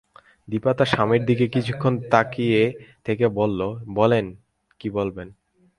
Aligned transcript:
দিপা 0.47 0.71
তার 0.73 0.85
স্বামীর 0.85 1.23
দিকে 1.25 1.45
কিছুক্ষণ 1.47 1.93
তাকিয়ে 2.11 2.61
থেকে 3.05 3.25
বলল, 3.29 3.59
বলেন, 3.93 4.25
কী 4.79 4.87
বলবেন। 4.89 5.27